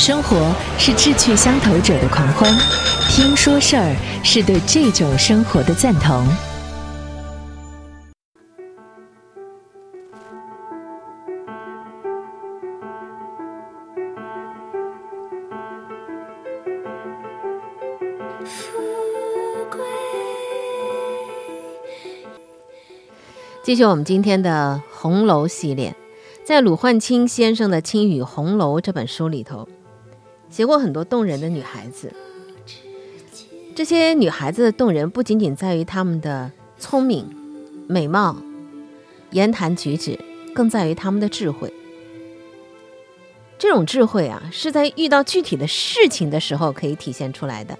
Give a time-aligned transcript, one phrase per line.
[0.00, 2.50] 生活是志趣相投者的狂欢，
[3.10, 6.26] 听说事儿是对这种生活的赞同。
[23.62, 25.94] 继续我们今天的红楼系列，
[26.42, 29.68] 在鲁焕清先生的《青雨红楼》这本书里头，
[30.50, 32.12] 写过很多动人的女孩子。
[33.74, 37.24] 这些女孩子的动人，不仅仅在于她们的聪明、
[37.86, 38.36] 美貌、
[39.30, 40.18] 言谈举止，
[40.54, 41.72] 更在于她们的智慧。
[43.56, 47.78] 这种智慧啊，是在遇到具体的事情的时候可以体现出来的。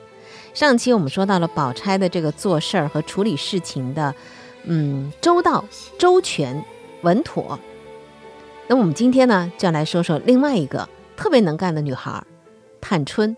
[0.54, 4.14] 上期我们说到了宝钗的这个做事儿和处理事情的。
[4.64, 5.64] 嗯，周到、
[5.98, 6.62] 周全、
[7.00, 7.58] 稳妥。
[8.68, 12.26] 那我们今天呢，就要来说说另外一个特别能干的女孩儿——
[12.90, 13.36] 探春。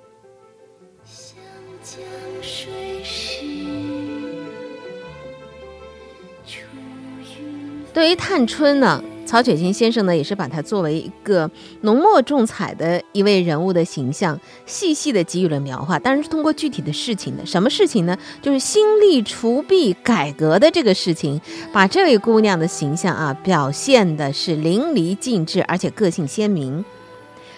[7.93, 9.05] 对于探春呢？
[9.27, 11.51] 曹雪芹先生呢，也是把她作为一个
[11.83, 15.99] 浓墨重彩的一位人物的形象，细细的给予了描画。
[15.99, 18.17] 当然是通过具体的事情的，什么事情呢？
[18.41, 21.39] 就是兴利除弊改革的这个事情，
[21.75, 26.83] 把这位姑娘的形象啊，表现的是淋漓尽致，而且个性鲜明。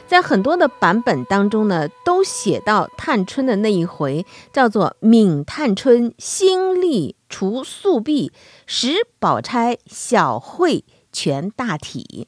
[0.06, 8.32] 在很多的版本当中呢，都写到探春的那一回，叫做“敏探春兴利除宿弊，
[8.66, 10.84] 使宝钗小慧”。
[11.14, 12.26] 全大体。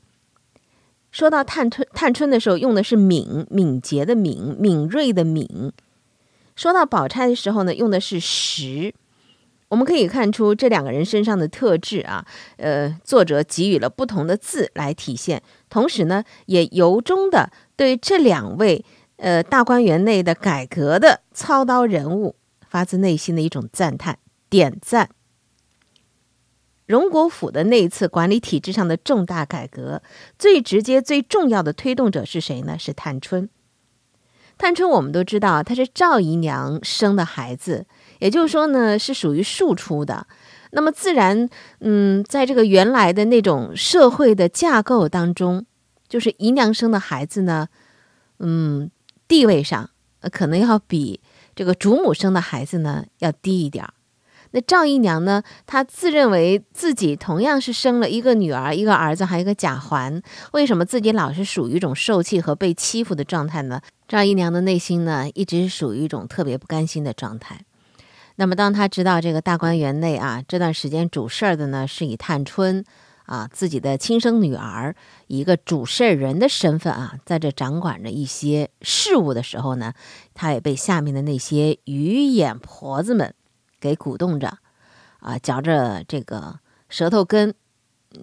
[1.11, 5.73] 说到探春，探春的时候用的是敏，敏捷的敏，敏锐的敏。
[6.55, 8.95] 说到宝钗的时候呢，用的是实。
[9.69, 12.25] 我们可以看出这两个人身上的特质啊，
[12.59, 18.85] 呃，作者给予了不同的字来体现，同时呢，也由衷的对这两位
[19.17, 22.37] 呃大观园内的改革的操刀人物
[22.69, 24.19] 发自内心的一种赞叹，
[24.49, 25.11] 点赞。
[26.87, 30.03] 荣国府的那一次管理体制上的重大改革，
[30.39, 32.79] 最直接、最重要的推动者是谁呢？
[32.79, 33.49] 是探春。
[34.57, 37.87] 探春我们都知道，她是赵姨娘生的孩子，
[38.21, 40.27] 也就是说呢，是属于庶出的。
[40.71, 41.49] 那么自然，
[41.81, 45.67] 嗯，在这个原来的那种社会的架构当中，
[46.17, 47.69] 就是姨娘生的孩子呢，
[48.39, 48.91] 嗯，
[49.29, 49.91] 地位上
[50.33, 51.21] 可能要比
[51.55, 53.93] 这个主母生的孩子呢要低一点儿。
[54.53, 55.43] 那赵姨娘呢？
[55.67, 60.23] 她自认为自己同样是生了一个女儿、一个儿子，还有一个贾环。
[60.53, 63.83] 为什么自己老是属于一种受气和被欺负的状态呢？
[64.09, 67.61] 赵姨娘的内心呢，一直是属于一种特别不甘心的状态。
[68.37, 72.83] 那么，当她知道这个大观园内啊，这段时间主事儿的呢，是以探春
[73.27, 79.93] 啊自己的亲生女儿，一个主事人的身份啊，在这掌管着一些事务的时候呢，
[80.33, 83.35] 她也被下面的那些鱼眼婆子们。
[83.79, 84.57] 给鼓动着，
[85.21, 87.55] 啊，嚼着这个舌头根，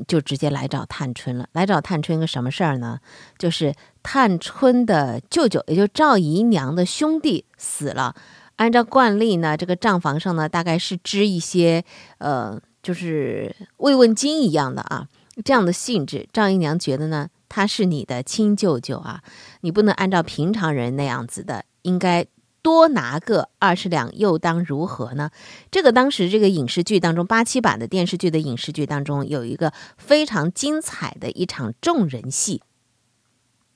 [0.08, 1.48] 就直接来找探春了。
[1.54, 3.00] 来找探春个什么事儿呢？
[3.38, 8.16] 就是探春的舅舅，也就赵姨娘的兄弟死了。
[8.56, 11.86] 按照惯例呢，这个账房上呢，大概是支一些，
[12.18, 15.08] 呃，就是慰问金一样的啊，
[15.44, 16.30] 这样的性质。
[16.32, 19.24] 赵姨娘觉得呢，他是你的亲舅舅啊，
[19.62, 22.28] 你不能按照平常人那样子的，应该。
[22.64, 25.32] 多拿个二十两又当如何呢？
[25.70, 32.62] 这个当时这个影视剧当中，八七版的电视剧的影视剧当中有一个非常精彩的一场众人戏。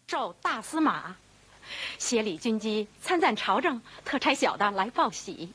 [0.08, 1.18] 受大司马，
[2.00, 5.50] 协理军机参赞朝政，特差小的来报喜。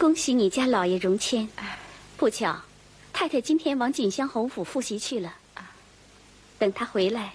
[0.00, 1.46] 恭喜你家老爷荣迁。
[2.16, 2.58] 不巧，
[3.12, 5.36] 太太今天往锦香侯府复习去了。
[6.58, 7.34] 等他回来。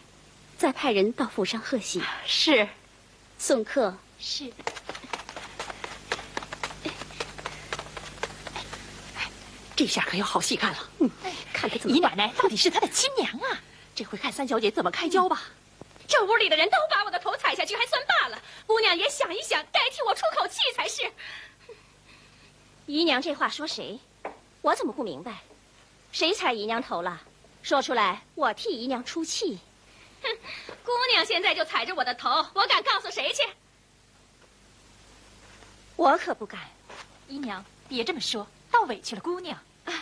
[0.57, 2.01] 再派人到府上贺喜。
[2.25, 2.67] 是，
[3.37, 3.95] 送客。
[4.19, 4.51] 是。
[9.75, 10.89] 这下可有好戏看了。
[11.01, 11.09] 嗯，
[11.53, 11.95] 看他怎么。
[11.95, 13.61] 姨奶奶到底是他的亲娘啊！
[13.93, 15.43] 这回看三小姐怎么开交吧。
[16.07, 18.41] 这屋里的人都把我的头踩下去，还算罢了。
[18.65, 21.03] 姑娘也想一想，该替我出口气才是。
[22.87, 23.99] 姨娘这话说谁？
[24.61, 25.41] 我怎么不明白？
[26.11, 27.19] 谁踩姨娘头了？
[27.63, 29.57] 说出来，我替姨娘出气。
[30.21, 30.29] 哼，
[30.83, 33.41] 姑娘现在就踩着我的头，我敢告诉谁去？
[35.95, 36.59] 我可不敢。
[37.27, 39.57] 姨娘，别这么说，倒委屈了姑娘。
[39.85, 39.93] 啊，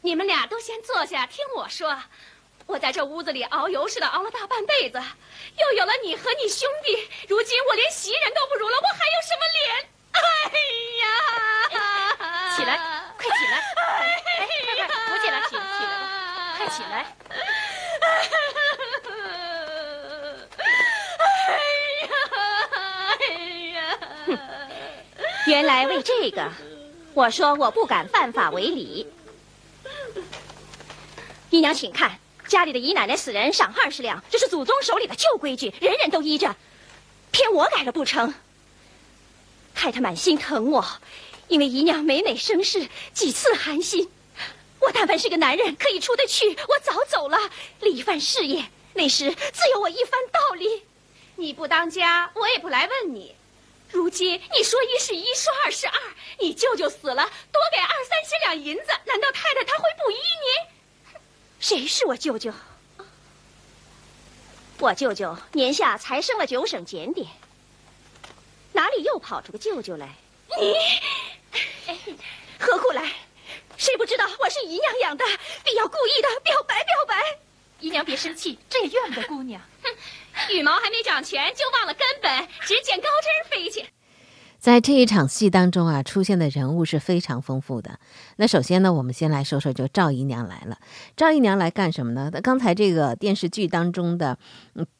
[0.00, 1.96] 你们俩都先坐下，听我说。
[2.66, 5.00] 我在这屋子里熬油似的熬了大半辈子，
[5.58, 9.91] 又有了你和你兄弟，如今我连袭人都不如了，我还有什么脸？
[10.12, 10.20] 哎
[11.02, 11.04] 呀，
[12.56, 12.78] 起来，
[13.16, 13.54] 快起来，
[14.38, 14.40] 哎，
[14.76, 15.92] 快快扶起来，起起来，
[16.56, 16.94] 快起来。
[25.46, 26.48] 原来为这个，
[27.14, 29.06] 我说我不敢犯法为礼。
[31.50, 36.56] 姨娘，请看，家里的姨奶奶死人赏二十两，这是祖宗手里的旧规矩，人人都依着，
[37.30, 38.32] 偏我改了不成？
[39.82, 40.86] 太太满心疼我，
[41.48, 44.08] 因为姨娘每每生事，几次寒心。
[44.78, 47.36] 我但凡是个男人，可以出得去，我早走了，
[47.80, 48.64] 立一番事业，
[48.94, 50.84] 那时自有我一番道理。
[51.34, 53.34] 你不当家，我也不来问你。
[53.90, 56.00] 如今你说一是一，说二是二，
[56.38, 61.18] 你舅舅死了，多给二三十两银子，难道太太她会不依你？
[61.58, 62.52] 谁是我舅舅？
[64.78, 67.26] 我舅舅年下才升了九省检点，
[68.72, 70.08] 哪里又跑出个舅舅来？
[70.60, 70.74] 你
[72.58, 73.12] 何苦来？
[73.76, 75.24] 谁不知道我是姨娘养的，
[75.64, 77.38] 必要故意的表白表白。
[77.80, 79.60] 姨娘别生气，这也怨不得姑娘。
[79.82, 83.86] 哼，羽毛还没长全就忘了根本，只捡高枝飞去。
[84.60, 87.98] 在这一场戏当中啊，出现的人物是非常丰富的。
[88.36, 90.78] 那首先呢，我们先来说说，就赵姨娘来了。
[91.16, 92.30] 赵姨娘来干什么呢？
[92.32, 94.38] 那刚才这个电视剧当中的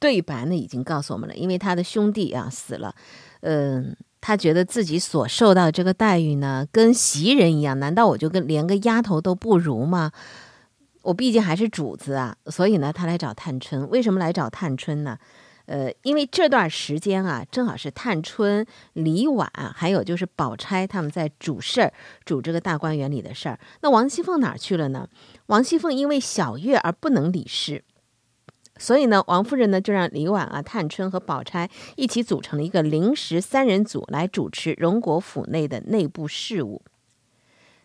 [0.00, 2.96] 对白呢，已经告诉我们了，因为她的兄弟啊死了，
[3.42, 3.94] 嗯。
[4.24, 10.12] 他觉得自己所受到这个待遇呢，跟袭人一样，难道我就跟连个丫头都不如吗？
[11.02, 13.90] 我毕竟还是主子啊，所以呢，他来找探春。
[13.90, 15.18] 为什么来找探春呢？
[15.66, 21.92] 呃，因为这段时间啊，正好是探春、李婉，还有就是宝钗他们在主事儿，
[22.24, 23.58] 主这个大观园里的事儿。
[23.80, 25.08] 那王熙凤哪儿去了呢？
[25.46, 27.82] 王熙凤因为小月而不能理事。
[28.82, 36.82] 所以呢，王夫人呢就让李婉啊、探春和宝钗一起组成了一个临时三人组来主持荣国府内的内部事务。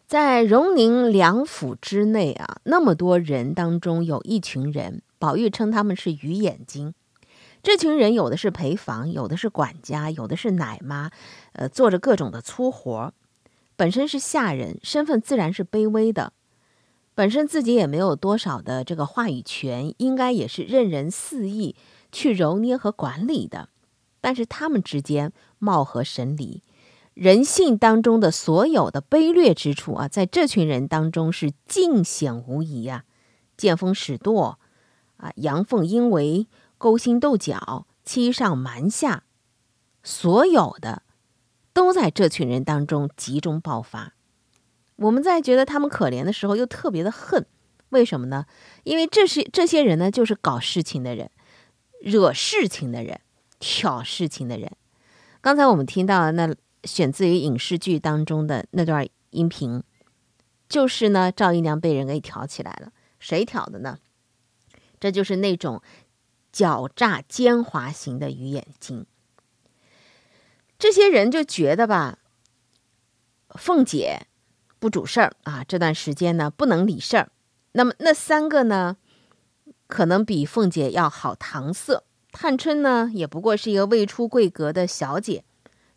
[0.07, 6.95] 在荣宁两府之内啊，那么多人当中，有一群人，宝玉称他们是鱼眼睛。
[7.61, 11.11] 这群人有的是陪房，有的是管家，有的是奶妈，
[11.51, 13.13] 呃，做着各种的粗活，
[13.75, 16.33] 本身是下人，身份自然是卑微的。
[17.18, 21.75] 本身自己也没有多少的这个话语权，应该也是任人肆意
[22.12, 23.69] 去揉捏和管理的。
[24.22, 26.62] 但是他们之间貌合神离，
[27.16, 33.04] 人性当中的所有的卑劣之处啊，在这群人当中是尽显无疑啊！
[33.58, 34.60] 见风使舵
[35.16, 36.46] 啊，阳奉阴违，
[36.78, 39.24] 勾心斗角，欺上瞒下，
[40.04, 41.02] 所有的
[41.74, 44.14] 都在这群人当中集中爆发。
[44.97, 47.45] 我们在觉得他们可怜的时候，又特别的恨，
[47.89, 48.45] 为什么呢？
[48.83, 51.29] 因为这是这些人呢，就是搞事情的人，
[52.01, 53.21] 惹事情的人，
[53.59, 54.71] 挑事情的人。
[55.39, 56.53] 刚才我们听到那
[56.83, 59.83] 选自于影视剧当中的那段音频，
[60.67, 63.99] 就是呢，赵姨娘被人给挑起来了，谁挑的呢？
[64.99, 65.81] 这就是那种
[66.51, 69.05] 狡诈奸猾型的鱼眼睛。
[70.79, 72.17] 这些人就觉得吧，
[73.49, 74.25] 凤姐。
[74.79, 77.29] 不主事儿啊，这段时间呢不能理事儿。
[77.74, 78.97] 那么那三个呢，
[79.88, 82.03] 可能比凤姐要好搪塞。
[82.31, 85.44] 探春呢，也不过是一个未出贵阁的小姐，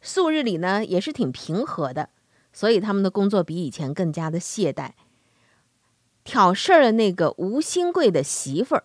[0.00, 2.08] 素日里呢也是挺平和的，
[2.52, 4.92] 所以他们的工作比以前更加的懈怠。
[6.24, 8.84] 挑事儿的那个吴新贵的媳妇儿，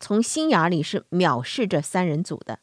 [0.00, 2.58] 从心眼里是藐视这三人组的，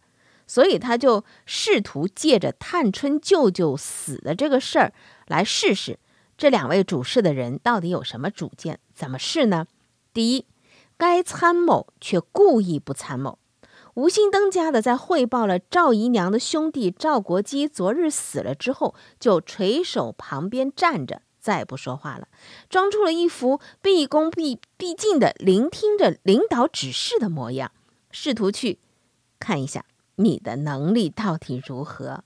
[0.45, 4.93] 所以他就试图借着探春舅舅死的这个事儿
[5.27, 5.97] 来试试。
[6.39, 8.79] 这两位主事的人到底有什么主见？
[8.93, 9.67] 怎么试呢？
[10.13, 10.45] 第一，
[10.97, 13.37] 该参谋却故意不参谋。
[13.95, 22.29] 吴心登家的在汇报了赵姨娘的兄弟赵国基昨日死了之后，就垂手旁边站着，再不说话了，
[22.69, 27.73] 装出了一副毕恭毕毕敬的聆听着领导指示的模样，
[28.11, 28.79] 试图去
[29.39, 29.83] 看一下
[30.15, 32.23] 你的能力到底如何。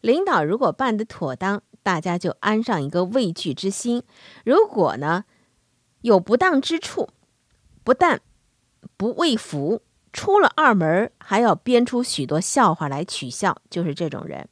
[0.00, 1.64] 领导如果办得妥当。
[1.82, 4.02] 大家就安上一个畏惧之心。
[4.44, 5.24] 如果呢
[6.02, 7.08] 有不当之处，
[7.82, 8.20] 不但
[8.96, 9.82] 不畏服，
[10.12, 14.48] 出了二门还要编出许多笑话来取笑，就是这种人。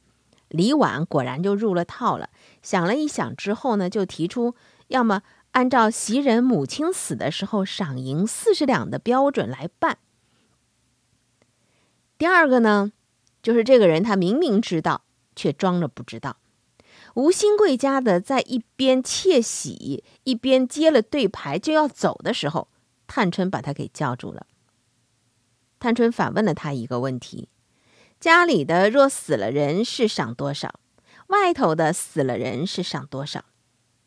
[0.47, 2.29] 李婉果然就入了套了。
[2.63, 4.55] 想了一想之后呢，就提出
[4.87, 5.21] 要么
[5.51, 9.99] 按照袭人母亲死的时候赏银四十两的标准来办。
[12.17, 12.91] 第二个呢，
[13.41, 15.03] 就是这个人他明明知道，
[15.35, 16.37] 却装着不知道。
[17.15, 22.67] 吴新贵家的在一边窃喜，一边接了对牌就要走的时候，
[23.07, 24.45] 探春把他给叫住了。
[25.79, 27.49] 探春反问了他一个问题：
[28.19, 30.79] 家里的若死了人是赏多少？
[31.27, 33.45] 外头的死了人是赏多少？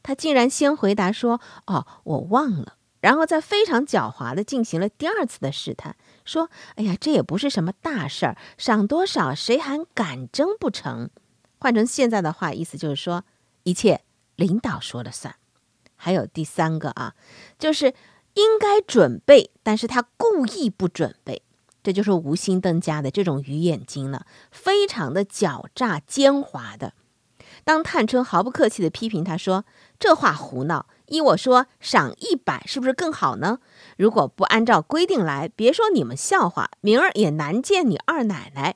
[0.03, 11.11] 他竟然先回答说：“哦，我忘了。”然后再非常狡猾的进行了第二次的试探，说：“哎呀，这也不是什么大事儿，赏多少谁还敢争不成？”
[11.63, 13.25] 换成现在的话，意思就是说
[13.63, 14.01] 一切
[14.35, 15.37] 领导说了算。
[15.95, 17.15] 还有第三个啊，
[17.57, 17.95] 就是
[18.35, 21.43] 应该准备，但是他故意不准备，
[21.81, 26.95] 这就是无心登家的这种鱼眼睛了，非常的狡诈奸猾的。
[27.63, 29.65] 当探春毫不客气的批评他说
[30.01, 33.61] ：“这话胡闹，依我说赏一百是不是更好呢？
[33.97, 38.75] 如果不按照规定来，别说你们笑话，明儿也难见你二奶奶。”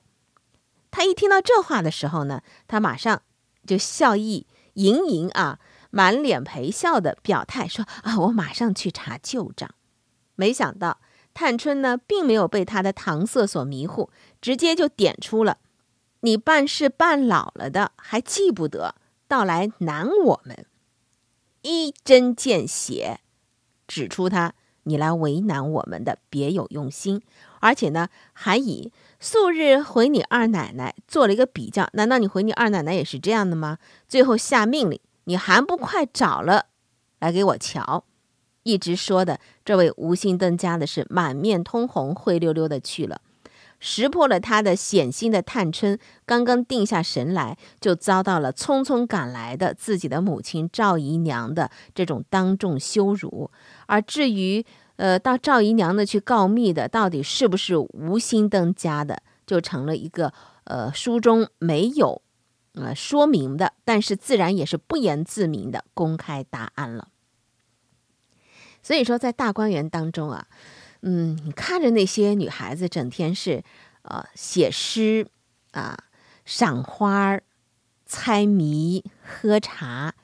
[0.97, 3.21] 他一听到这话的时候呢，他马上
[3.67, 5.59] 就笑意盈盈啊。
[5.91, 9.69] 满脸陪笑的表态说：“啊，我马上去查旧账。”
[10.37, 10.99] 没想到
[11.35, 14.09] 探春呢，并没有被他的搪塞所迷糊，
[14.41, 15.59] 直接就点出了
[16.21, 18.95] ：“你办事办老了的，还记不得，
[19.29, 20.65] 到来难我们。”
[21.61, 23.21] 一针见血，
[23.87, 27.21] 指出他你来为难我们的别有用心，
[27.61, 31.88] 而且呢，还以素日回你二奶奶做了一个比较。
[31.92, 33.78] 难道你回你二奶奶也是这样的吗？
[34.08, 35.00] 最后下命令。
[35.28, 36.66] 你还不快找了，
[37.18, 38.04] 来给我瞧！
[38.62, 43.20] 一直说的这位吴心登家的是满面通红，灰溜溜的去了，
[43.80, 53.50] 识破了他的险心的探春，刚刚定下神来，就遭到了匆匆赶来的自己的母亲赵姨娘的这种当众羞辱。
[53.87, 54.64] 而至于
[54.97, 60.33] 呃，到赵姨娘那去告密的，到底是不是吴心登家的，就成了一个
[60.65, 62.23] 呃，书中没有。
[62.75, 67.09] 呃，说明的，但是自然也是不言自明的公开答案了。
[68.83, 70.47] 所以说，在大观园当中啊，
[71.00, 73.65] 嗯，你看着那些女孩子整天是
[74.03, 75.26] 呃写诗
[75.71, 75.97] 啊、
[76.45, 77.41] 赏花、
[78.05, 80.15] 猜谜、喝茶、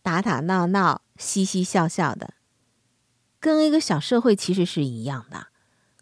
[0.00, 2.34] 打打闹闹、嘻嘻笑笑的，
[3.40, 5.48] 跟一个小社会其实是一样的，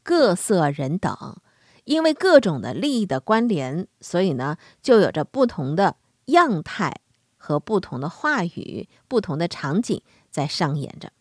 [0.02, 1.40] 各色人等。
[1.84, 7.00] 因为各种的利益的关联，所以呢，就有着不同的样态
[7.38, 11.12] 和不同的话语、不同的场景在上演着。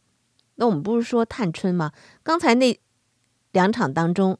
[0.55, 1.93] 那我们不是说探春吗？
[2.21, 2.77] 刚才那
[3.53, 4.39] 两场当中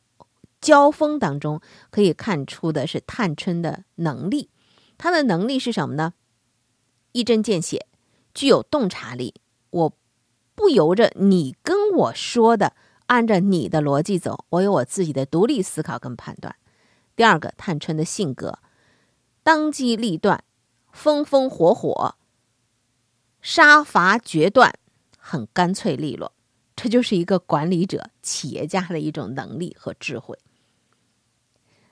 [0.60, 4.50] 交锋当中，可以看出的是探春的能力。
[4.98, 6.14] 她的能力是什么呢？
[7.14, 7.88] 一针见血，
[8.34, 9.36] 具有洞察力。
[9.70, 9.98] 我
[10.58, 12.74] 不由着你跟我说的。
[13.06, 16.56] 按照你的逻辑走，我有我自己的独立思考跟判断。
[17.16, 18.60] 第二个，探春的性格，
[19.44, 20.44] 当机立断，
[20.92, 22.16] 风风火火，
[23.42, 24.74] 杀伐决断，
[25.18, 26.34] 很干脆利落。
[26.76, 30.38] 这就是一个管理者、企业家的一种能力和智慧。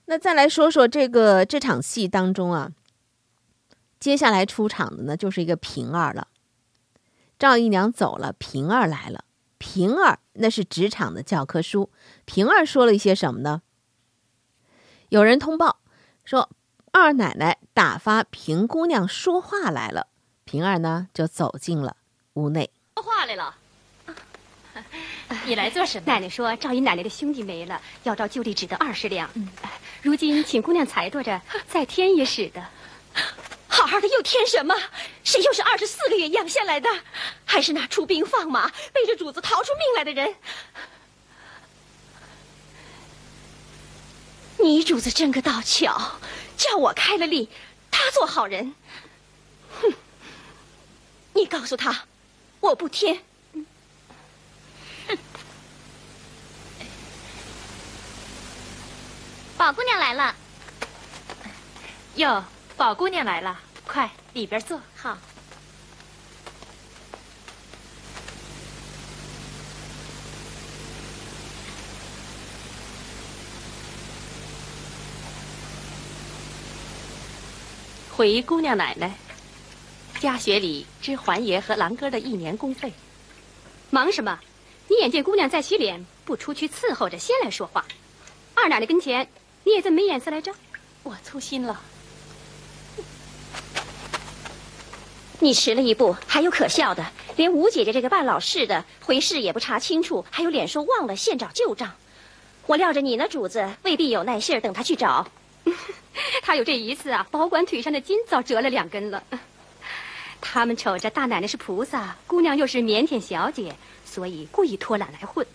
[0.08, 2.74] 那再来说说这个这场戏当中啊，
[4.02, 6.28] 接下来出场的呢，就是一个平儿了。
[7.38, 9.25] 赵姨娘走了，平儿来了。
[9.58, 11.89] 平儿那是职场的教科书。
[12.25, 13.62] 平儿说了一些什么呢？
[15.10, 15.80] 有人通报
[16.24, 16.50] 说
[16.92, 20.08] 二奶奶打发平姑娘说话来了。
[20.44, 21.98] 平儿呢就走进了
[22.34, 23.56] 屋内，说话来了。
[25.46, 26.06] 你来做什么？
[26.06, 29.30] 奶奶说赵姨奶奶的兄弟没了，要照旧例只得二十两。
[30.01, 32.63] 如今请姑娘裁夺着，再添也使得。
[33.75, 34.74] 好好的又添什么？
[35.25, 36.89] 谁又是二十四个月养下来的？
[37.44, 40.34] 还是那出兵放马、背着主子逃出命来的人？
[44.58, 46.13] 你主子真个倒巧，
[46.55, 47.50] 叫我开了例，
[47.91, 48.74] 他做好人。
[49.82, 49.94] 哼！
[51.34, 52.05] 你告诉他，
[52.62, 53.22] 我不添。
[55.10, 55.17] 哼！
[59.58, 60.34] 宝姑娘来了。
[62.15, 62.41] 哟，
[62.77, 63.58] 宝姑娘来了。
[63.88, 64.79] 快，里边坐。
[64.96, 65.17] 好。
[78.12, 79.13] 回姑娘奶奶，
[80.20, 82.91] 家学里支环爷和郎哥的一年工费。
[83.89, 84.38] 忙什么？
[84.88, 87.86] 你眼见姑娘在洗脸，不出去伺候着，先来说话。
[88.53, 89.27] 二奶奶跟前，
[89.63, 90.53] 你也这么没眼色来着？
[91.03, 91.82] 我粗心了。
[95.46, 101.94] 你迟了一步，还有可笑的，连吴姐姐这个办老事的回事也不查清楚，还有脸说忘了现找旧账。
[102.66, 105.28] 我料着你呢，主子未必有耐性等他去找。
[106.42, 109.22] 他有这一次啊，保管腿上的筋早折了两根了。
[110.42, 115.46] 他们瞅着大奶奶是菩萨，姑娘又是腼腆小姐，所以故意拖懒来混。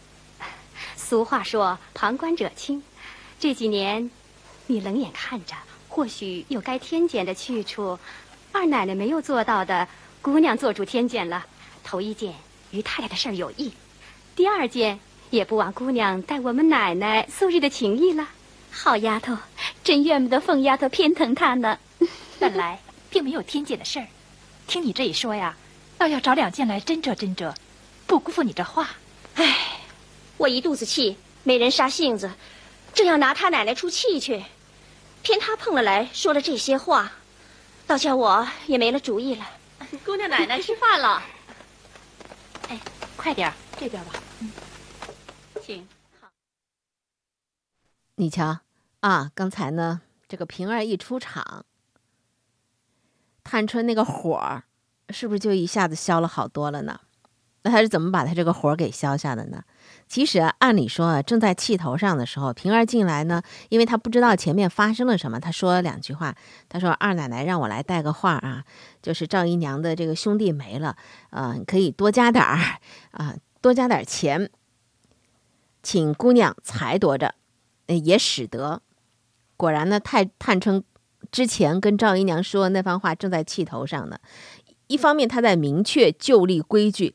[0.95, 2.81] 俗话说旁观者清，
[3.41, 4.09] 这几年
[4.69, 5.57] 你冷眼看着，
[5.89, 7.99] 或许有该添减的去处。
[8.53, 9.87] 二奶奶没有做到的，
[10.21, 11.47] 姑娘做主添减了。
[11.85, 12.35] 头一件
[12.73, 13.73] 与太太的事儿有益，
[14.35, 14.99] 第二件
[15.31, 18.29] 也不枉姑娘待我们奶奶素日的情谊了。
[18.71, 19.37] 好丫头，
[19.83, 21.79] 真怨不得凤丫头偏疼她呢。
[22.39, 24.07] 本来并没有天界的事儿，
[24.67, 25.57] 听你这一说呀，
[25.97, 27.55] 倒要找两件来斟酌斟酌，
[28.07, 28.91] 不辜负你这话。
[29.35, 29.57] 唉，
[30.37, 32.31] 我一肚子气，没人杀性子，
[32.95, 34.45] 正要拿他奶奶出气去，
[35.23, 37.13] 偏他碰了来说了这些话，
[37.91, 39.45] 倒叫我也没了主意了。
[40.05, 41.21] 姑娘奶奶吃饭了，
[42.71, 42.79] 哎，
[43.17, 44.13] 快点儿，这边吧。
[44.39, 44.53] 嗯，
[45.61, 45.85] 请。
[46.21, 46.29] 好
[48.15, 48.61] 你瞧
[49.01, 51.65] 啊，刚才呢，这个平儿一出场，
[53.43, 54.63] 探春那个火儿
[55.09, 57.01] 是不是就一下子消了好多了呢？
[57.63, 59.65] 那他是怎么把他这个火给消下的呢？
[60.11, 66.35] 其实啊，按理说啊，正在气头上的时候，平儿进来呢，因为他不知道前面发生了什么，他说了两句话。
[66.69, 68.65] 他说：“二奶奶让我来带个话啊，
[69.01, 70.97] 就是赵姨娘的这个兄弟没了，
[71.31, 72.59] 啊，可以多加点儿
[73.13, 74.51] 啊，多加点钱，
[75.81, 77.37] 请姑娘裁夺着。”
[77.87, 78.83] 也使得，
[79.57, 80.83] 果然呢，太探春
[81.31, 84.19] 之前跟赵姨娘说的那番话正在气头上呢。
[84.89, 87.15] 一方面，他在明确旧例规矩；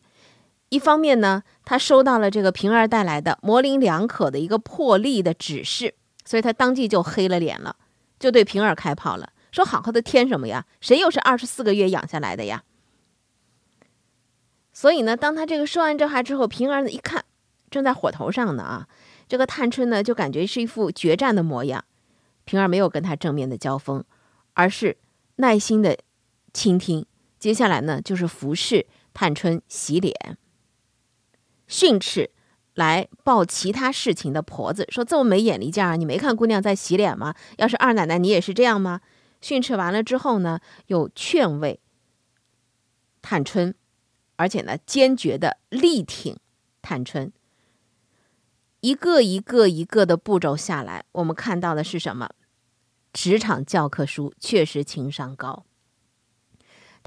[0.69, 5.93] 一方面呢，他收到了这个平儿带来的模棱两可的一个破例的指示，
[6.25, 7.75] 所以他当即就黑了脸了，
[8.19, 10.65] 就对平儿开炮了，说：“好好的添什么呀？
[10.81, 12.63] 谁又是二十四个月养下来的呀？”
[14.74, 17.24] 所以呢，当他这个说完这话之后，平儿呢一看，
[17.69, 18.88] 正在火头上呢啊。
[19.27, 21.86] 这个探春呢，就感觉是一副决战的模样。
[22.43, 24.03] 平儿没有跟他正面的交锋，
[24.53, 24.98] 而是
[25.38, 25.98] 耐心的
[26.53, 27.05] 倾听。
[27.39, 30.38] 接下来呢，就是服侍探春洗脸、
[31.67, 32.31] 训斥
[32.74, 37.34] 来报其他事情的婆子，说这么没眼力见儿，你没看姑娘在洗脸吗？
[37.57, 39.01] 要是二奶奶，你也是这样吗？
[39.41, 41.79] 训斥完了之后呢，又劝慰
[43.22, 43.75] 探春，
[44.36, 46.38] 而且呢，坚决的力挺
[46.81, 47.31] 探春。
[48.81, 52.29] 一个一个一个的步骤下来，我们看到的是什么？
[53.13, 55.66] 职场教科书确实情商高。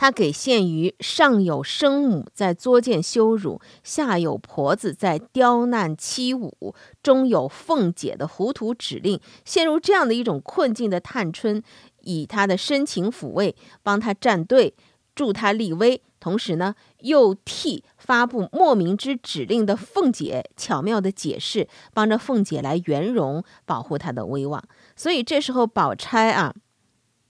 [0.00, 11.60] 他给限于上有生母在作践羞辱，下有婆子在刁难欺侮，中有凤姐的糊涂指令，陷入这样的一种困境的探春，
[12.02, 14.76] 以他的深情抚慰，帮他站队，
[15.16, 16.00] 助他立威。
[16.20, 24.62] 同时呢，又替发布莫名之指令的凤姐巧妙的解释，帮着凤姐来圆融，保护她的威望。
[24.94, 26.54] 所以这时候，宝钗啊，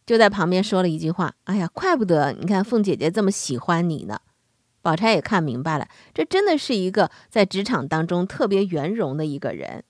[0.09, 4.18] 就在旁边说了一句话：“哎呀，怪不得你看凤姐姐这么喜欢你呢。”
[4.81, 9.85] 宝钗也看明白了，这真的是一个在职场当中特别圆融的一个人，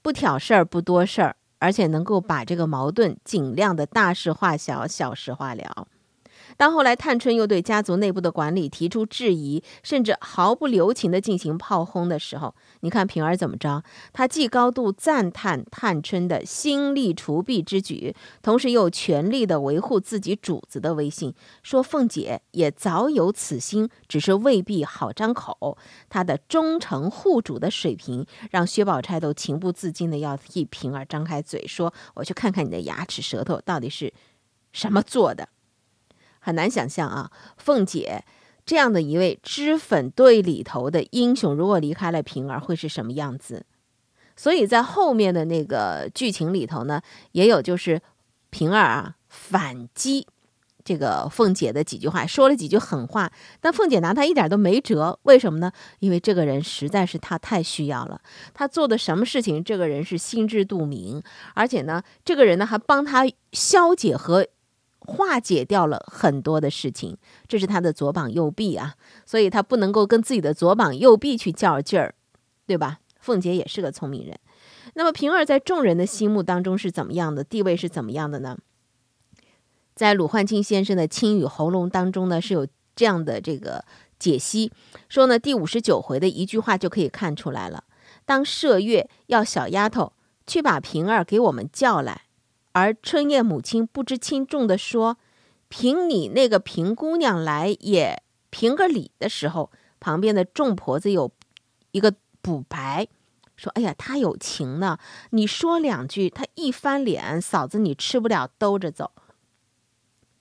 [0.00, 5.86] 不挑事儿，不多事儿，而且能够把这个矛盾尽量的大事化小，小事化了。
[6.56, 13.82] 当后来探春又对家族内部的管理提出质疑，甚至毫不留情地进行炮轰的时候，你看平儿怎么着？
[14.12, 25.76] 她既高度赞叹探春的心力除弊之举，同时又全力地维护自己主子的威信，说凤姐也早有此心，只是未必好张口。
[26.08, 34.12] 她的忠诚护主的水平，让薛宝钗都情不自禁地要替平儿张开嘴，说：“我去看看你的牙齿舌头到底是
[34.72, 35.48] 什么做的。”
[36.46, 38.22] 很难想象啊，凤姐
[38.64, 43.66] 这样的一位脂粉队里头的英雄，如果离开了平儿，会是什么样子？
[44.36, 48.00] 所以在后面的那个剧情里头呢，也有就是
[48.50, 50.28] 平儿啊反击
[50.84, 55.18] 这个凤姐的几句话，说了几句狠话，但凤姐拿他一点都没辙。
[55.24, 55.72] 为什么呢？
[55.98, 58.20] 因为这个人实在是他太需要了，
[58.54, 61.20] 他做的什么事情，这个人是心知肚明，
[61.54, 64.46] 而且呢，这个人呢还帮他消解和。
[65.06, 67.16] 化解掉了很多的事情，
[67.48, 72.14] 这是他的左膀右臂啊，所以他不能够跟自己的左膀右臂去较劲儿，
[72.66, 72.98] 对吧？
[73.20, 74.38] 凤姐也是个聪明人。
[74.94, 78.58] 那么平儿在众人的心目当中是怎么样的地位是怎么样的呢？
[79.94, 83.84] 在鲁焕清先生的《青雨喉咙》当中呢，是有这样的这个
[84.18, 84.70] 解析，
[85.08, 87.84] 说呢第五十九回的一句话就可以看出来了。
[88.24, 90.12] 当麝月要小丫头
[90.46, 92.25] 去把平儿给我们叫来。
[92.76, 95.16] 而春燕母亲不知轻重的说
[95.70, 101.32] ：“凭你那个平姑娘来也评个理的时候，旁边的众婆子有
[101.92, 103.08] 一个补白，
[103.56, 104.98] 说：‘哎呀，她有情呢。
[105.30, 109.12] 你说两句，她一翻脸，嫂子你吃不了兜着走。’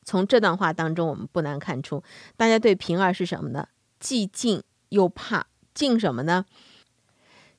[0.03, 2.03] 从这段话当中，我们不难看出，
[2.35, 3.69] 大家对平儿是什么呢？
[3.97, 5.47] 既敬又怕。
[5.73, 6.45] 敬什么呢？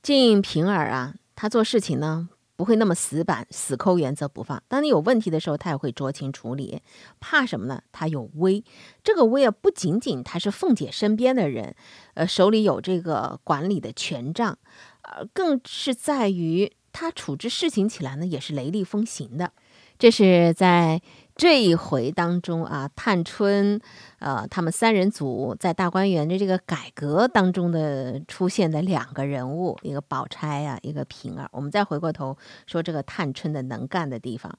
[0.02, 4.62] 敬平儿啊，她做事情呢。”不会那么死板，死抠原则不放。
[4.66, 6.80] 当你有问题的时候，他也会酌情处理。
[7.20, 7.82] 怕什么呢？
[7.92, 8.64] 他有威，
[9.04, 11.76] 这个威啊，不仅仅他是凤姐身边的人，
[12.14, 14.58] 呃，手里有这个管理的权杖，
[15.02, 19.52] 呃，更是在于他处置事情起来呢，也是雷厉风行的。
[19.98, 21.00] 这是在
[21.36, 23.78] 这一回当中啊，探春，
[24.20, 31.46] 呃，他们三人组在大观园的这个改革当中的出现的两个人物，一个宝钗啊，一个平儿。
[31.52, 34.58] 我们再回过头说这个探春的能干的地方。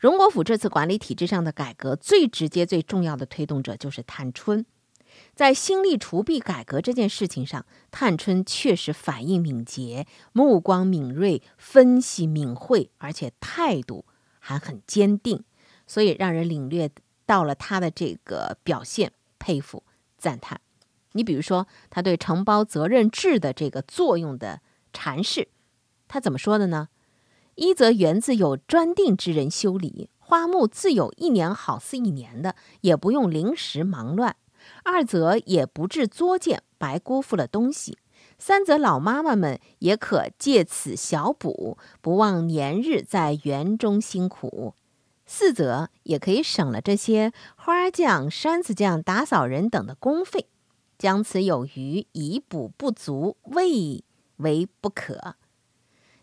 [0.00, 4.66] 荣国府这次管理体制上的改革，最直接、最重要的推动者就是探春。
[5.36, 14.04] 在兴利除弊改革这件事情上，探春确实反应敏捷，目光敏锐，分析敏慧，而且态度
[14.40, 15.44] 还很坚定。
[15.88, 16.88] 所以让人领略
[17.26, 19.82] 到了他的这个表现，佩服
[20.16, 20.60] 赞叹。
[21.12, 24.60] 你比如说，他对承包责任制的这个作用的
[24.92, 25.48] 阐释，
[26.06, 26.90] 他怎么说的呢？
[27.56, 34.34] 一则园子有专定之人修理，花木自有一年好似一年的，也不用临时忙乱；
[34.84, 37.94] 二则也不致作践，白辜负了东西；
[38.38, 44.74] 三则老妈妈们也可借此小补，不忘年日在园中辛苦。
[45.30, 50.46] 四则也可以省了这些花匠、山子匠、打扫人等的工费，
[50.96, 54.02] 将此有余以补不足，未
[54.38, 55.34] 为不可。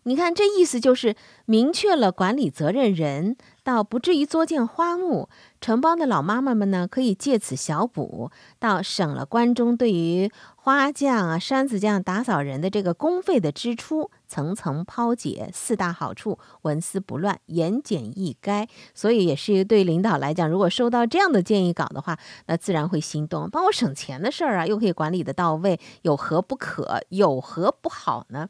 [0.08, 1.16] 你看，这意思就是
[1.46, 18.68] 明确了管理责任人，倒不至于作践花木；承包的老妈妈们呢，可以借此小补，倒省了关中对于花匠啊、山子匠、打扫人的这个工费的支出，层层抛解，四大好处，纹丝不乱，言简意赅。
[18.94, 27.02] 所以，也是对领导来讲，如果收到这样的建议稿的话，那自然会心动，帮我省钱的事儿啊，又可以管理的到位，有何不可？
[27.10, 28.50] 有何不好呢？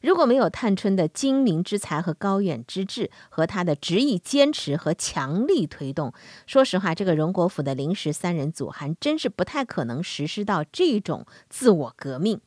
[0.00, 6.12] 如果没有探春的精明之才和高远之志，和他的执意坚持和强力推动，
[6.46, 12.38] 说实话，这个荣国府的临时三人组还真是不太可能实施到这种自我革命。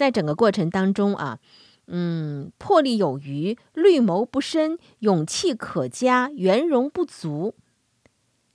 [0.00, 1.40] 在整个过程当中啊，
[1.86, 7.54] 嗯，魄力有余，虑谋不深，勇气可嘉，圆融不足。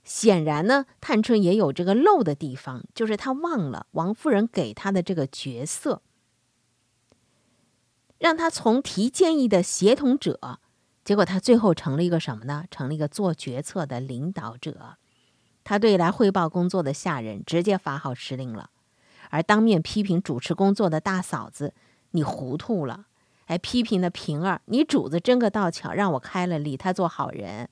[0.02, 6.02] 显然呢，探春也有这个漏的地方，就是她忘了王夫人给她的这个角色。
[8.18, 10.58] 让他从提建议的协同者，
[11.04, 12.64] 结果他最后成了一个什么呢？
[12.72, 14.96] 成了一个做决策的领导者。
[15.62, 18.70] 他对来汇报工作的下人直接发号施令了，
[19.30, 21.74] 而当面批评主持工作的大嫂子，
[22.12, 23.06] 你糊涂了。
[23.46, 27.68] 哎，批评的平儿，你主子真个倒巧，让我开了理，他做好人。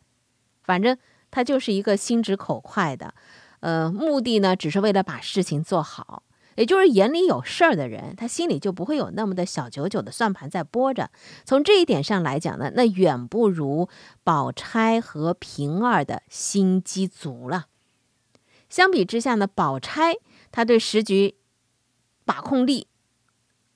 [0.62, 0.96] 反正
[1.30, 3.12] 他就是一个心直口快的，
[3.60, 6.22] 呃，目的呢，只是为了把事情做好。
[6.56, 11.10] 也就是眼里有事儿的人，他心里就不会有那么的小九九的算盘在拨着。
[11.44, 13.88] 从这一点上来讲呢，那远不如
[14.22, 17.66] 宝钗和平儿的心机足了。
[18.70, 20.14] 相比之下呢，宝钗
[20.52, 21.34] 她对时局
[22.24, 22.86] 把控力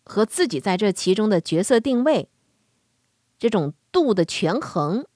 [0.04, 2.28] 和自己在这其中的角色定位
[3.38, 5.06] 这种度的权衡，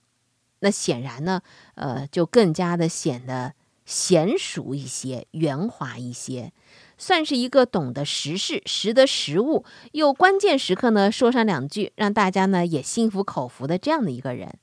[0.60, 1.42] 那显然呢，
[1.74, 3.54] 呃，就更加的显得
[3.86, 6.52] 娴熟一些、圆滑一些。
[6.98, 14.58] 算是一个懂得时事、识得时务，又关键时刻呢说上两句，让大家呢也心服口服的这样的一个人。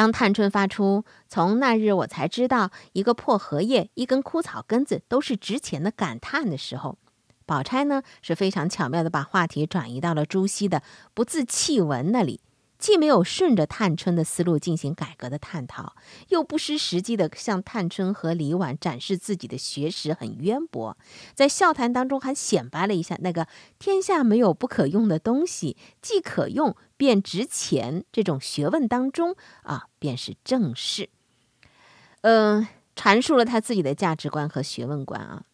[0.00, 6.96] 当探春发出“从那日我才知道，一个破荷叶、一根枯草根子都是值钱的”感叹的时候，
[7.44, 10.82] 宝钗呢是非常巧妙的把话题转移到了朱熹的
[11.12, 12.40] “不自弃文”那里。
[12.80, 15.94] 既没有顺着探春的思路进行改革的探讨，
[16.30, 20.96] 又不失时机的向探春和李婉展示自己的学识很渊博，
[21.34, 23.46] 在笑谈当中还显摆了一下那个
[23.78, 31.10] “天下没有不可用的东西，既可用便值钱”这种学问当中啊，便是正事。
[32.22, 32.66] 嗯，
[32.96, 35.44] 阐述了他自己的价值观和学问观啊。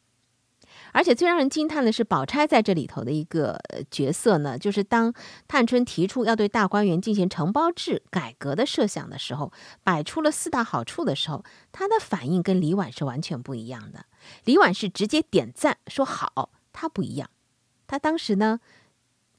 [0.96, 5.12] 而且最让人惊叹的是，宝钗在这里头的一个角色呢，就是当
[5.46, 9.52] 探春提出要对大观园进行承包制改革的设想的时候，
[9.84, 14.06] 摆出了四大好处的时候，她的反应跟李婉是完全不一样的。
[14.44, 17.28] 李婉是直接点赞说好，她不一样。
[17.86, 18.60] 她当时呢，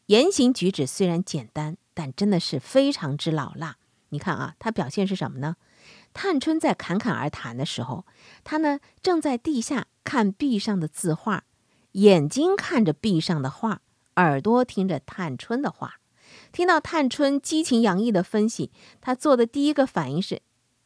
[0.05, 3.77] 言行举止虽然简单，但真的是非常之老辣。
[4.09, 5.55] 你看啊，他表现是什么呢？
[6.13, 8.05] 探春在侃侃而谈的时候，
[8.43, 11.43] 他呢正在地下看壁上的字画。
[11.93, 13.81] 眼睛看着壁上的画，
[14.17, 15.95] 耳朵听着探春的话，
[16.51, 20.41] 听到探春激情洋溢的分析，他做的第一个反应是，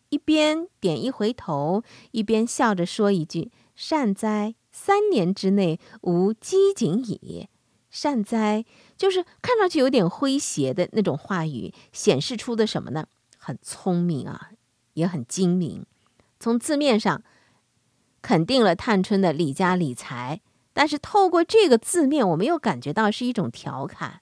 [0.10, 7.50] 一边点一回头，一边笑着说一句：“善哉，三年之内无机警矣。”
[7.92, 8.66] 善哉，
[8.98, 13.06] 就是看上去有点诙谐的那种话语，显示出的什么呢？
[13.38, 14.52] 很聪明啊，
[14.94, 15.86] 也很精明。
[16.40, 17.22] 从字面上，
[18.22, 20.42] 肯定了探春的理家理财。
[20.74, 24.22] 但是透过这个字面，我们又感觉到是一种调侃。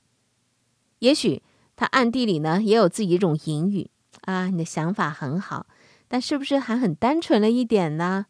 [0.98, 1.44] 也许
[1.76, 5.68] 他暗地里呢也有自己一种隐语啊，你的想法很好，
[6.08, 8.26] 但是不是还很单纯了一点呢？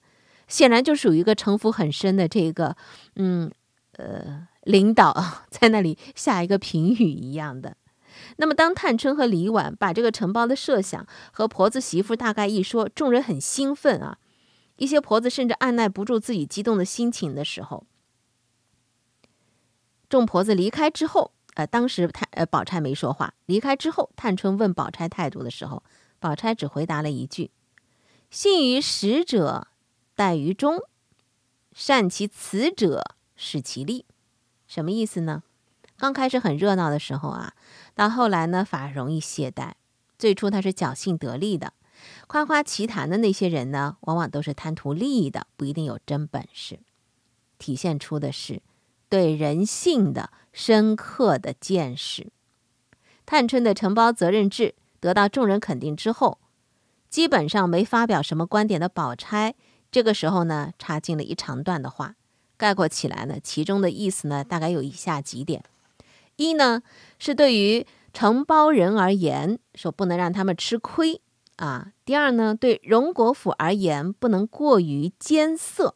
[0.48, 2.76] 显然就属于一个城府很深的这个，
[3.16, 3.50] 嗯，
[3.94, 7.76] 呃，领导在那里下一个评语一样的。
[8.38, 14.20] 那么，当探春和李婉把这个承包的设想和婆子媳妇大概一说，众人很兴奋啊。
[14.76, 17.88] 一些婆子甚至按耐不住自己激动的心情的时候，
[20.08, 23.34] 众婆子离开之后，呃，当时探呃宝钗没说话。
[23.48, 25.82] 离开之后，探春问宝钗态度的时候，
[26.20, 27.50] 宝钗只回答了一句
[28.30, 29.68] ：“信于使者。”
[30.16, 30.80] 待于忠，
[31.74, 34.06] 善其辞者，使其利，
[34.70, 35.44] 什么意思呢？
[35.98, 37.54] 刚开始很热闹的时候啊，
[37.96, 39.74] 到后来呢，反而容易懈怠。
[40.18, 41.74] 最初他是侥幸得利的，
[42.28, 46.80] 夸夸其谈的那些人呢，往往都是贪图利益的，不一定有真本事。
[47.58, 48.62] 体现出的是
[49.10, 52.32] 对人性的深刻的见识。
[53.26, 56.38] 探春的承包责任制得到众人肯定之后，
[57.10, 59.56] 基本上没发表什么观点的宝钗。
[59.92, 62.16] 这个时候呢，插进了一长段的话，
[62.60, 65.64] 概括起来呢，其中的意思呢，大概有以下几点：
[66.36, 66.84] 一呢，
[67.18, 71.22] 是对于承包人而言，说不能让他们吃亏
[71.56, 75.96] 啊；第二呢，对荣国府而言，不能过于艰涩。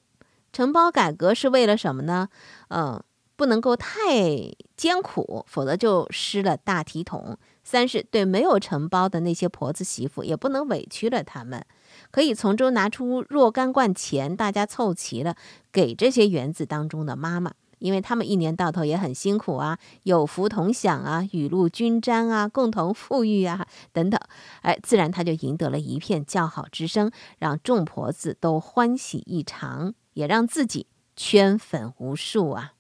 [0.54, 2.30] 承包改革是为了什么呢？
[2.70, 3.04] 嗯，
[3.36, 7.38] 不能够太艰苦，否则就失了大体统。
[7.64, 11.66] 三是对没有承包的那些婆子媳妇，也不能委屈了他们。
[12.12, 15.36] 可以从中拿出若干贯钱，大家凑齐了，
[15.72, 24.20] 给这些园子当中的妈妈，因为他们一年到头也很辛苦啊，有福同享啊，雨露均沾啊，共同富裕啊，等等，
[24.62, 32.73] 哎，自然他就赢得了一片叫好之声，让众婆子都欢喜异常，也让自己圈粉无数啊。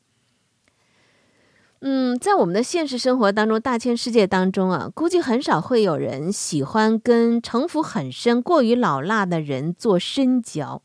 [1.85, 10.81] 嗯，在我们的现实生活当中，大千世界当中啊，估计很少会有人喜欢跟城府很深、过于老辣的人做深交，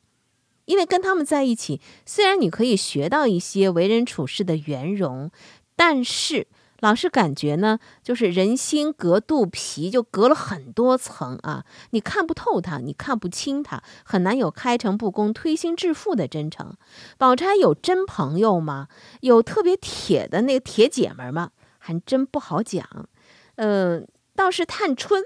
[0.65, 5.31] 因为跟他们在一起，虽然你可以学到一些为人处事的圆融，
[5.77, 6.49] 但是。
[6.81, 11.65] 老是感觉呢，就是人心隔肚皮，就隔了很多层啊！
[11.91, 16.73] 你看不透他，你看不清他，很难有开诚布公、推心置腹的真诚。
[17.17, 18.87] 宝钗有真朋友吗？
[19.23, 21.51] 有特别铁的那个铁姐们吗？
[21.79, 22.87] 还真不好讲。
[23.57, 25.25] 嗯，倒是探春，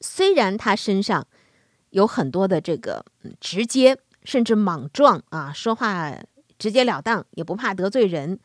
[0.00, 1.28] 虽然她身上
[1.90, 3.04] 有很多的这个
[3.38, 6.12] 直接，甚至莽撞啊，说话
[6.58, 8.40] 直截了当，也不怕得罪人，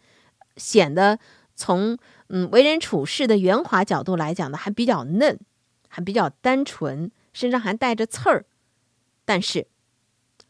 [0.57, 1.17] 显得。
[1.57, 1.97] 从
[2.29, 5.39] 嗯为人处事的圆滑角度来讲呢，还比较嫩，
[5.89, 8.45] 还比较单纯，身上还带着刺儿。
[9.25, 9.67] 但是，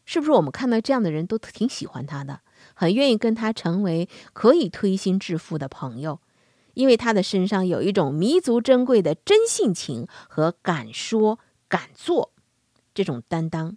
[0.04, 2.42] 是不是我们看到这样的人都挺喜欢他的，
[2.74, 6.20] 很愿意跟他成为可以推心置腹的朋友？
[6.74, 12.32] 因为他的身上有一种弥足珍贵的真性情和敢说敢做
[12.94, 13.76] 这种担当。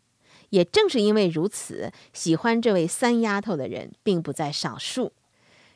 [0.49, 5.13] 也正是因为如此，喜欢这位三丫头的人并不在少数。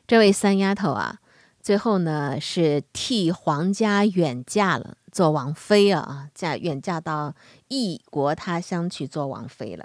[0.06, 1.20] 这位三丫头啊。
[1.66, 7.34] 最后呢，是替皇家远嫁了，做王妃啊，嫁远嫁到
[7.66, 9.84] 异国他乡去做王妃了。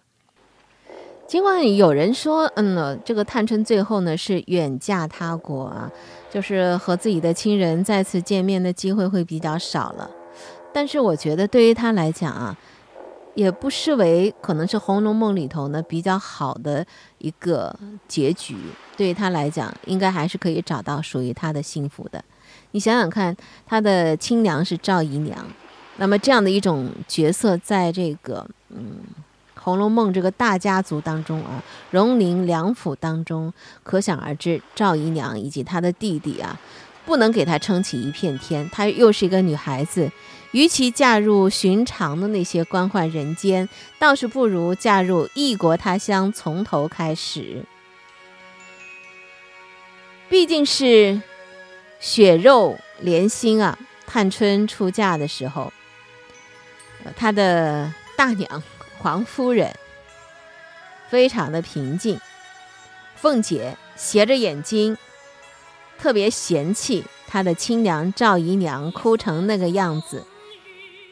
[1.25, 5.91] 尽管有人说，嗯呢，这个探春最后呢是远嫁他国啊，
[6.29, 10.07] 就是和自己的亲人再次见面的机会会比较少了。
[10.71, 12.55] 但是我觉得，对于他来讲啊。
[13.33, 16.85] 也不失为可能是《红楼梦》里头呢比较好的
[17.19, 17.73] 一个
[18.07, 18.57] 结局，
[18.97, 22.23] 对于他来讲，应该还是可以找到属于他的幸福的。
[22.71, 25.45] 你想想看，他的亲娘是赵姨娘，
[25.97, 28.97] 那么这样的一种角色，在这个嗯
[29.61, 36.59] 《红楼梦》这个大家族当中啊，荣宁两府当中，可想而知，赵姨娘以及她的弟弟啊，
[37.05, 38.69] 不能给她撑起一片天。
[38.69, 40.11] 她又是一个女孩子。
[40.51, 47.63] 与其嫁入寻常的那些官宦人间，倒是不如嫁入异国他乡，从头开始。
[50.29, 51.21] 毕竟是
[51.99, 53.77] 血肉连心啊！
[54.05, 55.71] 探春出嫁的时候，
[57.15, 58.61] 她的大娘
[58.97, 59.73] 黄夫人
[61.09, 62.19] 非常的平静，
[63.15, 64.97] 凤姐斜着眼睛，
[65.97, 70.25] 特别嫌弃她的亲娘赵姨娘哭成那个样子。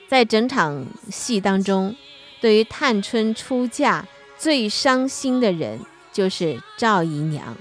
[0.10, 1.95] 在整场戏当中，
[2.41, 4.08] 对于探春出嫁
[4.39, 5.80] 最伤心的人
[6.12, 7.56] 就是赵姨娘。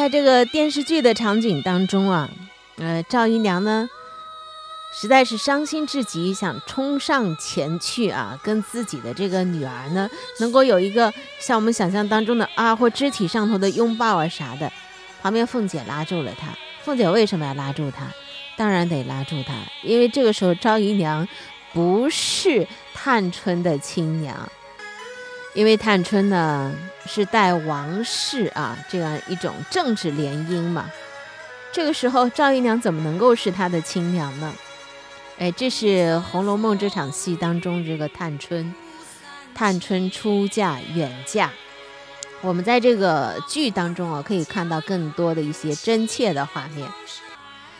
[0.00, 2.30] 在这个电视剧的场景当中啊，
[2.78, 3.86] 呃，赵姨娘呢，
[4.98, 10.08] 实在是伤心至极，想冲上前去啊，跟自己的这个女儿呢，
[10.38, 14.72] 能够有一个像我们想象当中的啊，或肢体上头的拥抱啊啥的。
[15.20, 16.48] 旁边凤姐拉住了她。
[16.82, 18.06] 凤姐为什么要拉住她？
[18.56, 21.28] 当然得拉住她，因为这个时候赵姨娘
[21.74, 24.50] 不是探春的亲娘。
[25.52, 26.72] 因为探春呢
[27.06, 30.88] 是带王氏啊这样一种政治联姻嘛，
[31.72, 34.54] 这个时候赵姨娘怎么能够是她的亲娘呢？
[35.38, 35.86] 哎，这是
[36.20, 38.72] 《红楼梦》这场戏当中这个探春，
[39.52, 41.50] 探春出嫁远嫁，
[42.42, 46.88] 我们在这个剧当中啊可以看到更多的一些真切的画面。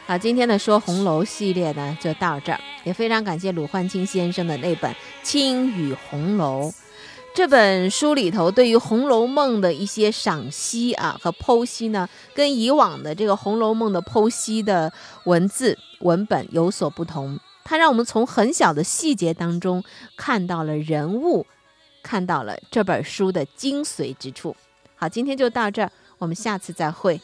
[0.06, 4.90] 好，今天的说红楼系列呢就到这儿，也非常感谢鲁焕清先生的那本
[5.22, 6.68] 《青雨红楼》。
[7.32, 14.92] 这本书里头对于《红楼梦》的一些赏析啊和剖析呢，跟以往的这个《红楼梦》的剖析的
[15.24, 17.38] 文字文本有所不同。
[17.64, 19.82] 它让我们从很小的细节当中
[20.16, 21.46] 看到了人物，
[22.02, 24.54] 看到了这本书的精髓之处。
[24.96, 27.20] 好，今天就到这儿，我们下次再会。